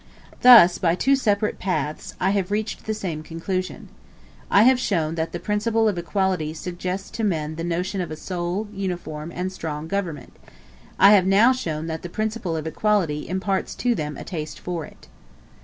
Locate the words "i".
2.19-2.31, 4.49-4.63, 10.97-11.11